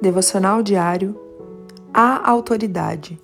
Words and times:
Devocional 0.00 0.62
diário 0.62 1.18
A 1.92 2.30
autoridade. 2.30 3.20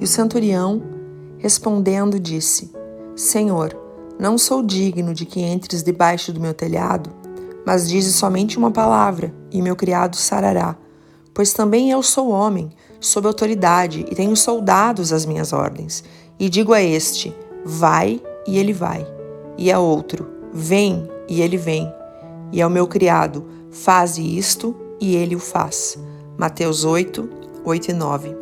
E 0.00 0.02
o 0.02 0.06
centurião, 0.06 0.82
respondendo, 1.38 2.18
disse: 2.18 2.72
Senhor, 3.14 3.76
não 4.18 4.36
sou 4.36 4.64
digno 4.64 5.14
de 5.14 5.24
que 5.24 5.40
entres 5.40 5.84
debaixo 5.84 6.32
do 6.32 6.40
meu 6.40 6.52
telhado, 6.52 7.10
mas 7.64 7.88
dize 7.88 8.12
somente 8.12 8.58
uma 8.58 8.72
palavra, 8.72 9.32
e 9.52 9.62
meu 9.62 9.76
criado 9.76 10.16
sarará. 10.16 10.76
Pois 11.32 11.52
também 11.52 11.92
eu 11.92 12.02
sou 12.02 12.30
homem, 12.30 12.70
sob 12.98 13.28
autoridade, 13.28 14.04
e 14.10 14.16
tenho 14.16 14.36
soldados 14.36 15.12
às 15.12 15.24
minhas 15.24 15.52
ordens. 15.52 16.02
E 16.36 16.48
digo 16.48 16.72
a 16.72 16.82
este: 16.82 17.32
Vai, 17.64 18.20
e 18.44 18.58
ele 18.58 18.72
vai. 18.72 19.06
E 19.56 19.70
a 19.70 19.78
outro: 19.78 20.28
Vem, 20.52 21.08
e 21.28 21.40
ele 21.40 21.56
vem. 21.56 21.88
E 22.50 22.60
ao 22.60 22.68
meu 22.68 22.88
criado: 22.88 23.46
Faze 23.70 24.20
isto, 24.20 24.74
e 25.00 25.16
ele 25.16 25.36
o 25.36 25.40
faz. 25.40 25.98
Mateus 26.36 26.84
8, 26.84 27.28
8 27.64 27.90
e 27.90 27.92
9. 27.92 28.36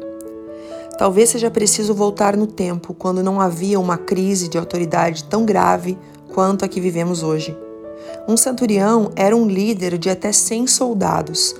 Talvez 0.99 1.31
seja 1.31 1.51
preciso 1.51 1.95
voltar 1.95 2.37
no 2.37 2.47
tempo, 2.47 2.95
quando 2.95 3.23
não 3.23 3.41
havia 3.41 3.79
uma 3.79 3.99
crise 3.99 4.49
de 4.49 4.57
autoridade 4.57 5.25
tão 5.25 5.45
grave 5.45 5.99
quanto 6.33 6.65
a 6.65 6.69
que 6.69 6.81
vivemos 6.81 7.23
hoje. 7.23 7.57
Um 8.29 8.37
centurião 8.37 9.11
era 9.15 9.37
um 9.37 9.47
líder 9.47 9.99
de 9.99 10.09
até 10.09 10.33
100 10.33 10.67
soldados 10.67 11.55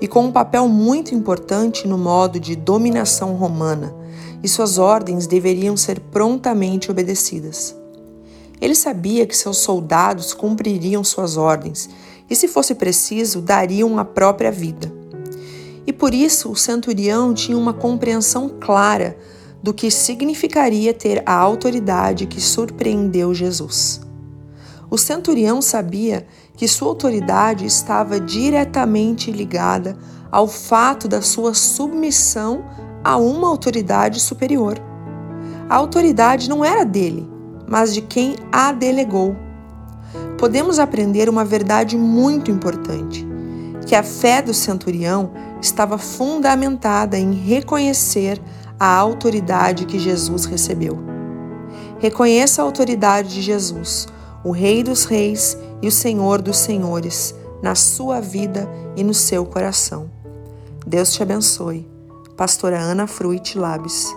e 0.00 0.08
com 0.08 0.24
um 0.24 0.32
papel 0.32 0.68
muito 0.68 1.14
importante 1.14 1.86
no 1.86 1.96
modo 1.96 2.40
de 2.40 2.56
dominação 2.56 3.34
romana, 3.34 3.94
e 4.42 4.48
suas 4.48 4.76
ordens 4.76 5.28
deveriam 5.28 5.76
ser 5.76 6.00
prontamente 6.00 6.90
obedecidas. 6.90 7.76
Ele 8.60 8.74
sabia 8.74 9.26
que 9.26 9.36
seus 9.36 9.58
soldados 9.58 10.34
cumpririam 10.34 11.02
suas 11.04 11.36
ordens 11.36 11.88
e, 12.28 12.36
se 12.36 12.48
fosse 12.48 12.74
preciso, 12.74 13.40
dariam 13.40 13.98
a 13.98 14.04
própria 14.04 14.50
vida. 14.50 14.92
E 15.86 15.92
por 15.92 16.14
isso 16.14 16.50
o 16.50 16.56
centurião 16.56 17.34
tinha 17.34 17.58
uma 17.58 17.72
compreensão 17.72 18.48
clara 18.60 19.16
do 19.62 19.72
que 19.72 19.90
significaria 19.90 20.92
ter 20.92 21.22
a 21.24 21.34
autoridade 21.34 22.26
que 22.26 22.40
surpreendeu 22.40 23.32
Jesus. 23.32 24.00
O 24.90 24.98
centurião 24.98 25.62
sabia 25.62 26.26
que 26.56 26.68
sua 26.68 26.88
autoridade 26.88 27.64
estava 27.64 28.20
diretamente 28.20 29.30
ligada 29.30 29.96
ao 30.30 30.46
fato 30.46 31.08
da 31.08 31.22
sua 31.22 31.54
submissão 31.54 32.64
a 33.02 33.16
uma 33.16 33.48
autoridade 33.48 34.20
superior. 34.20 34.78
A 35.68 35.76
autoridade 35.76 36.48
não 36.48 36.64
era 36.64 36.84
dele, 36.84 37.28
mas 37.66 37.94
de 37.94 38.02
quem 38.02 38.36
a 38.50 38.72
delegou 38.72 39.36
podemos 40.42 40.80
aprender 40.80 41.28
uma 41.28 41.44
verdade 41.44 41.96
muito 41.96 42.50
importante: 42.50 43.24
que 43.86 43.94
a 43.94 44.02
fé 44.02 44.42
do 44.42 44.52
centurião 44.52 45.30
estava 45.60 45.96
fundamentada 45.96 47.16
em 47.16 47.32
reconhecer 47.32 48.42
a 48.76 48.92
autoridade 48.92 49.86
que 49.86 50.00
Jesus 50.00 50.44
recebeu. 50.44 50.98
Reconheça 52.00 52.60
a 52.60 52.64
autoridade 52.64 53.28
de 53.34 53.40
Jesus, 53.40 54.08
o 54.42 54.50
Rei 54.50 54.82
dos 54.82 55.04
Reis 55.04 55.56
e 55.80 55.86
o 55.86 55.92
Senhor 55.92 56.42
dos 56.42 56.56
Senhores, 56.56 57.32
na 57.62 57.76
sua 57.76 58.20
vida 58.20 58.68
e 58.96 59.04
no 59.04 59.14
seu 59.14 59.46
coração. 59.46 60.10
Deus 60.84 61.12
te 61.12 61.22
abençoe. 61.22 61.88
Pastora 62.36 62.80
Ana 62.80 63.06
Fruit 63.06 63.56
Labes. 63.56 64.12